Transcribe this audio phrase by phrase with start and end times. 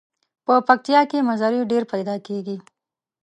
[0.45, 2.57] په پکتیا کې مزري ډیر پیداکیږي.